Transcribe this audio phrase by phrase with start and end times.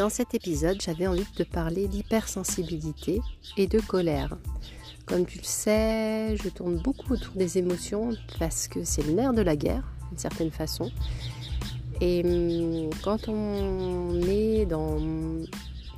[0.00, 3.20] Dans cet épisode, j'avais envie de te parler d'hypersensibilité
[3.58, 4.38] et de colère.
[5.04, 8.08] Comme tu le sais, je tourne beaucoup autour des émotions
[8.38, 10.90] parce que c'est le nerf de la guerre, d'une certaine façon.
[12.00, 14.96] Et hum, quand on est dans,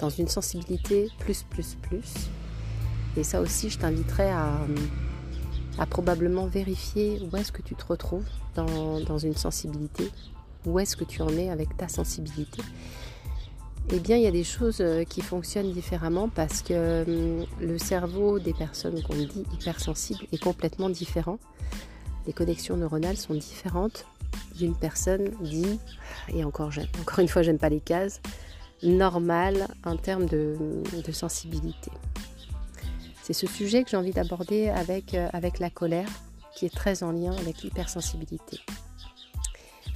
[0.00, 2.12] dans une sensibilité plus, plus, plus,
[3.16, 4.58] et ça aussi, je t'inviterai à,
[5.88, 8.26] probablement vérifier où est-ce que tu te retrouves
[8.56, 10.10] dans, dans une sensibilité,
[10.66, 12.62] où est-ce que tu en es avec ta sensibilité
[13.90, 17.78] eh bien, il y a des choses euh, qui fonctionnent différemment parce que hum, le
[17.78, 21.38] cerveau des personnes qu'on dit hypersensibles est complètement différent.
[22.26, 24.06] Les connexions neuronales sont différentes
[24.56, 25.78] d'une personne dit,
[26.28, 28.20] et encore, encore une fois, j'aime pas les cases,
[28.82, 30.56] normale en termes de,
[31.12, 31.90] sensibilité.
[33.22, 36.08] C'est ce sujet que j'ai envie d'aborder euh, avec la colère,
[36.54, 38.60] qui est très en lien avec l'hypersensibilité.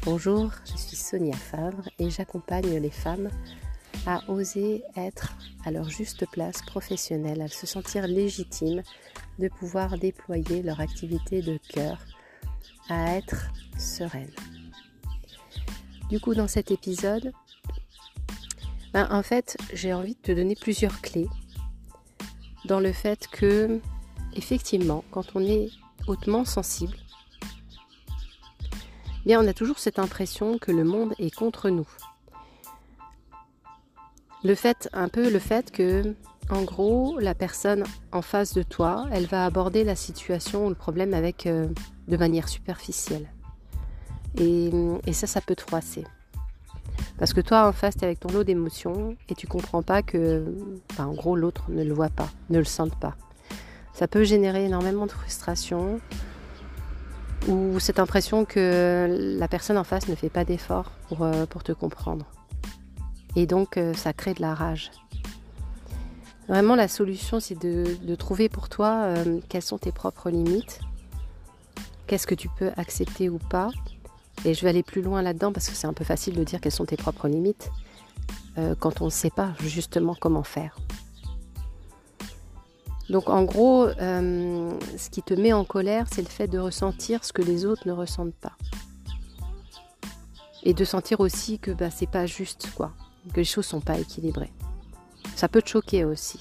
[0.04, 3.28] Bonjour, je suis Sonia Favre et j'accompagne les femmes
[4.06, 8.82] à oser être à leur juste place professionnelle, à se sentir légitime
[9.38, 11.98] de pouvoir déployer leur activité de cœur,
[12.88, 14.30] à être sereine.
[16.08, 17.32] Du coup, dans cet épisode,
[18.92, 21.28] ben, en fait, j'ai envie de te donner plusieurs clés
[22.64, 23.80] dans le fait que,
[24.34, 25.68] effectivement, quand on est
[26.06, 26.96] hautement sensible,
[29.24, 31.88] bien, on a toujours cette impression que le monde est contre nous
[34.46, 36.14] le fait, un peu le fait que,
[36.50, 40.74] en gros, la personne en face de toi, elle va aborder la situation ou le
[40.76, 41.66] problème avec euh,
[42.06, 43.28] de manière superficielle.
[44.38, 44.70] Et,
[45.12, 46.04] ça, ça peut te froisser.
[47.18, 50.02] Parce que toi, en face, tu es avec ton lot d'émotions et tu comprends pas
[50.02, 50.44] que,
[50.98, 53.16] en gros, l'autre ne le voit pas, ne le sente pas.
[53.94, 56.00] Ça peut générer énormément de frustration
[57.48, 61.72] ou cette impression que la personne en face ne fait pas d'effort euh, pour te
[61.72, 62.26] comprendre.
[63.36, 64.90] Et donc, euh, ça crée de la rage.
[66.48, 70.80] Vraiment, la solution, c'est de, trouver pour toi euh, quelles sont tes propres limites,
[72.06, 73.70] qu'est-ce que tu peux accepter ou pas.
[74.44, 76.60] Et je vais aller plus loin là-dedans parce que c'est un peu facile de dire
[76.60, 77.70] quelles sont tes propres limites
[78.58, 80.78] euh, quand on ne sait pas justement comment faire.
[83.10, 87.32] Donc en gros, ce qui te met en colère, c'est le fait de ressentir ce
[87.32, 88.56] que les autres ne ressentent pas.
[90.64, 92.92] Et de sentir aussi que bah, c'est pas juste, quoi
[93.32, 94.52] que les choses sont pas équilibrées.
[95.34, 96.40] Ça peut te choquer aussi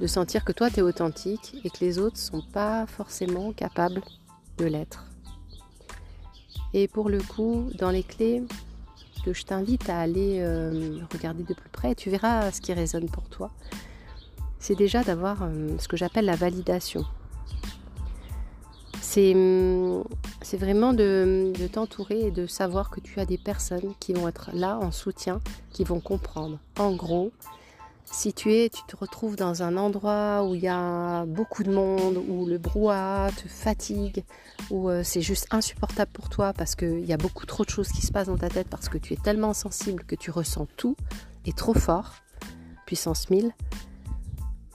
[0.00, 4.00] de sentir que toi tu es authentique et que les autres sont pas forcément capables
[4.56, 5.04] de l'être.
[6.74, 8.42] Et pour le coup, dans les clés
[9.24, 13.08] que je t'invite à aller euh, regarder de plus près, tu verras ce qui résonne
[13.08, 13.50] pour toi.
[14.60, 17.04] C'est déjà d'avoir euh, ce que j'appelle la validation.
[19.18, 20.04] Hum,
[20.42, 24.50] c'est vraiment de, t'entourer et de savoir que tu as des personnes qui vont être
[24.54, 25.40] là en soutien,
[25.70, 26.58] qui vont comprendre.
[26.78, 27.32] En gros,
[28.04, 31.72] si tu es, tu te retrouves dans un endroit où il y a beaucoup de
[31.72, 34.24] monde, où le brouhaha te fatigue,
[34.70, 37.88] où euh, c'est juste insupportable pour toi parce qu'il y a beaucoup trop de choses
[37.88, 40.68] qui se passent dans ta tête parce que tu es tellement sensible que tu ressens
[40.76, 40.96] tout
[41.44, 42.14] et trop fort,
[42.86, 43.52] puissance 1000,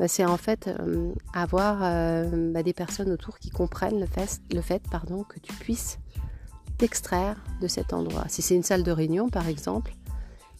[0.03, 4.83] bah, c'est en fait euh, avoir euh, bah, des personnes autour qui comprennent le fait,
[4.91, 5.97] pardon, que tu puisses
[6.77, 8.25] t'extraire de cet endroit.
[8.27, 9.95] Si c'est une salle de réunion par exemple,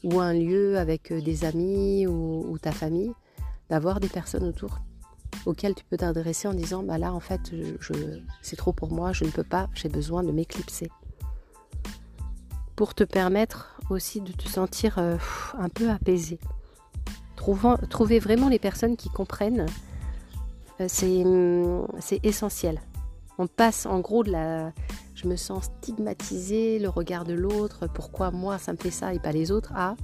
[0.05, 3.11] ou un lieu avec euh, des amis ou, ta famille,
[3.69, 4.79] d'avoir des personnes autour
[5.45, 7.51] auxquelles tu peux t'adresser en disant bah là en fait
[8.41, 10.89] c'est trop pour moi, je ne peux pas, j'ai besoin de m'éclipser.
[12.77, 16.39] Pour te permettre aussi de te sentir un peu apaisé
[17.89, 19.65] trouver vraiment les personnes qui comprennent,
[20.81, 22.81] euh, c'est essentiel.
[23.37, 24.71] On passe en gros de la...
[25.15, 29.19] Je me sens stigmatisée, le regard de l'autre, pourquoi moi ça me fait ça et
[29.19, 29.95] pas les autres, à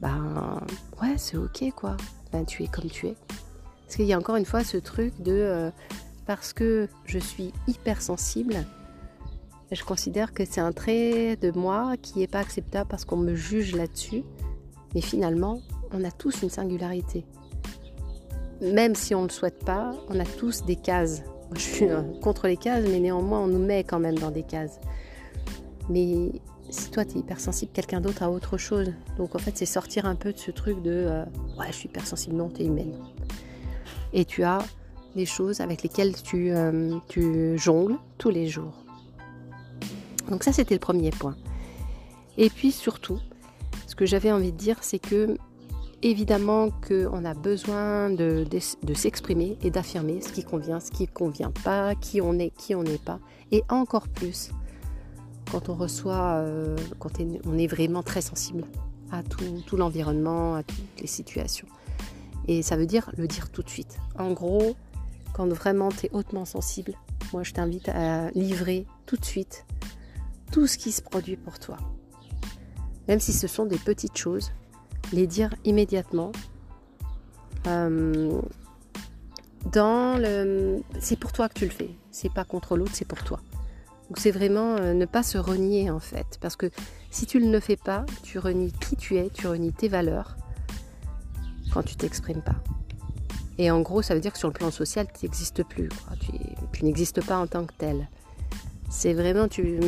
[0.00, 0.60] ben
[1.00, 1.96] ouais c'est ok quoi,
[2.32, 3.16] ben tu es comme tu es.
[3.84, 5.70] Parce qu'il y a encore une fois ce truc de euh,
[6.26, 8.64] parce que je suis hypersensible,
[9.70, 13.34] je considère que c'est un trait de moi qui n'est pas acceptable parce qu'on me
[13.34, 14.24] juge là-dessus.
[14.94, 15.60] Mais finalement,
[15.92, 17.24] on a tous une singularité.
[18.60, 21.22] Même si on ne le souhaite pas, on a tous des cases.
[21.54, 21.86] Je suis
[22.22, 24.78] contre les cases, mais néanmoins, on nous met quand même dans des cases.
[25.88, 26.32] Mais
[26.70, 28.92] si toi, tu es hypersensible, quelqu'un d'autre a autre chose.
[29.18, 31.24] Donc en fait, c'est sortir un peu de ce truc de euh,
[31.58, 32.94] ouais, je suis hypersensible, non, tu es humaine.
[34.12, 34.60] Et tu as
[35.16, 38.74] des choses avec lesquelles tu, euh, tu jongles tous les jours.
[40.28, 41.36] Donc ça, c'était le premier point.
[42.38, 43.18] Et puis surtout,
[43.86, 45.36] ce que j'avais envie de dire, c'est que
[46.02, 48.46] Évidemment qu'on a besoin de,
[48.94, 52.74] s'exprimer et d'affirmer ce qui convient, ce qui ne convient pas, qui on est, qui
[52.74, 53.20] on n'est pas.
[53.52, 54.50] Et encore plus
[55.50, 58.64] quand on reçoit, euh, quand on est vraiment très sensible
[59.10, 61.66] à tout, l'environnement, à toutes les situations.
[62.48, 63.98] Et ça veut dire le dire tout de suite.
[64.18, 64.76] En gros,
[65.34, 66.94] quand vraiment tu es hautement sensible,
[67.32, 69.66] moi je t'invite à livrer tout de suite
[70.50, 71.76] tout ce qui se produit pour toi.
[73.06, 74.52] Même si ce sont des petites choses,
[75.12, 76.32] les dire immédiatement.
[77.66, 78.40] Euh,
[79.72, 81.90] dans le, c'est pour toi que tu le fais.
[82.10, 83.40] C'est pas contre l'autre, c'est pour toi.
[84.08, 86.70] Donc c'est vraiment euh, ne pas se renier en fait, parce que
[87.10, 90.36] si tu ne le fais pas, tu renies qui tu es, tu renies tes valeurs
[91.72, 92.56] quand tu t'exprimes pas.
[93.58, 95.88] Et en gros, ça veut dire que sur le plan social, tu n'existes plus.
[96.20, 96.32] Tu,
[96.72, 98.08] tu n'existes pas en tant que tel.
[98.92, 99.78] C'est vraiment, tu,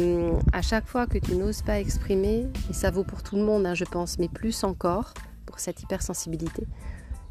[0.52, 3.66] à chaque fois que tu n'oses pas exprimer, et ça vaut pour tout le monde,
[3.66, 5.12] hein, je pense, mais plus encore
[5.44, 6.69] pour cette hypersensibilité,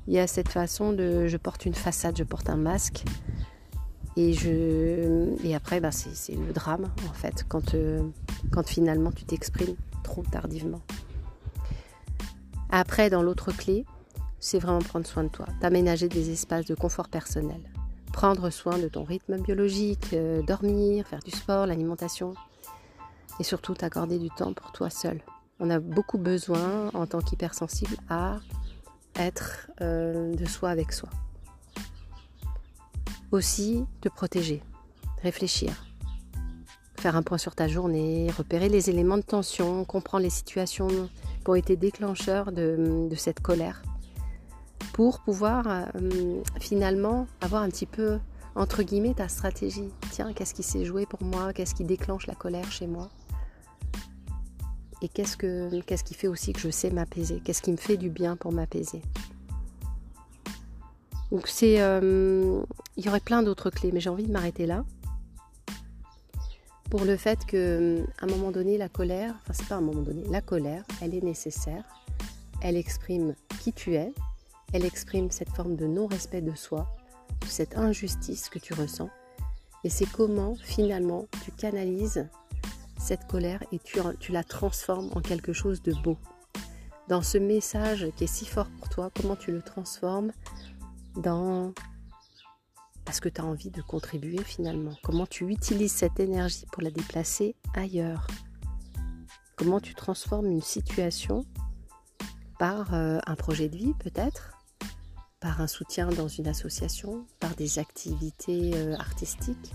[0.08, 3.06] il y a cette façon de je porte une façade, je porte un masque.
[4.18, 8.04] Et, je, et après, bah, c'est le drame, en fait, quand, euh,
[8.52, 10.82] quand finalement tu t'exprimes trop tardivement.
[12.70, 13.86] Après, dans l'autre clé,
[14.40, 17.62] c'est vraiment prendre soin de toi, t'aménager des espaces de confort personnel,
[18.12, 22.34] prendre soin de ton rythme biologique, euh, dormir, faire du sport, l'alimentation,
[23.40, 25.22] et surtout t'accorder du temps pour toi seul.
[25.60, 28.40] On a beaucoup besoin, en tant qu'hypersensible, à
[29.16, 31.10] être euh, de soi avec soi.
[33.32, 34.62] Aussi, te protéger,
[35.22, 35.86] réfléchir,
[37.02, 41.50] faire un point sur ta journée, repérer les éléments de tension, comprendre les situations qui
[41.50, 43.82] ont été déclencheurs de, cette colère,
[44.94, 48.20] pour pouvoir euh, finalement avoir un petit peu,
[48.56, 49.90] entre guillemets, ta stratégie.
[50.12, 51.54] Tiens, qu'est-ce qui s'est joué pour moi?
[51.54, 53.10] Qu'est-ce qui déclenche la colère chez moi?
[55.02, 57.42] Et qu'est-ce, que, qu'est-ce qui fait aussi que je sais m'apaiser?
[57.44, 59.02] Qu'est-ce qui me fait du bien pour m'apaiser?
[61.32, 62.62] Donc c'est, euh,
[62.98, 64.84] il y aurait plein d'autres clés, mais j'ai envie de m'arrêter là.
[66.90, 69.82] Pour le fait que à un moment donné la colère, enfin c'est pas à un
[69.82, 71.86] moment donné, la colère, elle est nécessaire.
[72.62, 74.14] Elle exprime qui tu es,
[74.74, 76.88] elle exprime cette forme de non-respect de soi,
[77.48, 79.10] cette injustice que tu ressens.
[79.84, 82.28] Et c'est comment finalement tu canalises
[83.00, 84.00] cette colère et tu,
[84.32, 86.18] la transformes en quelque chose de beau.
[87.08, 90.32] Dans ce message qui est si fort pour toi, comment tu le transformes
[91.16, 91.74] dans
[93.08, 94.94] à ce que tu as envie de contribuer finalement?
[95.04, 98.28] Comment tu utilises cette énergie pour la déplacer ailleurs?
[99.58, 101.46] Comment tu transformes une situation
[102.60, 104.61] par euh, un projet de vie peut-être?
[105.42, 109.74] Par un soutien dans une association, par des activités euh, artistiques.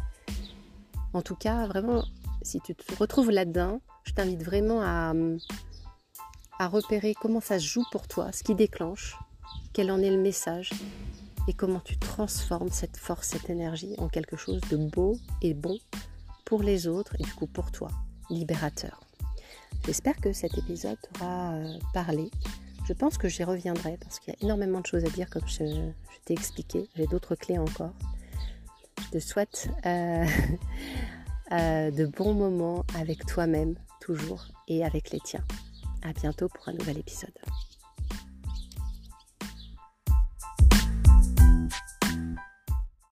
[1.13, 2.05] En tout cas, vraiment,
[2.43, 5.13] si tu te retrouves là-dedans, je t'invite vraiment à,
[6.59, 9.17] à repérer comment ça se joue pour toi, ce qui déclenche,
[9.73, 10.71] quel en est le message
[11.49, 15.79] et comment tu transformes cette force, cette énergie en quelque chose de beau et bon
[16.45, 17.91] pour les autres et du coup pour toi,
[18.31, 19.01] libérateur.
[19.85, 22.31] J'espère que cet épisode t'aura euh, parlé.
[22.87, 25.47] Je pense que j'y reviendrai parce qu'il y a énormément de choses à dire comme
[25.47, 25.65] je,
[26.25, 26.89] t'ai expliqué.
[26.97, 27.93] J'ai d'autres clés encore.
[29.07, 30.25] Je te souhaite euh,
[31.53, 35.45] Euh, de bons moments avec toi-même, toujours, et avec les tiens.
[36.03, 37.35] À bientôt pour un nouvel épisode.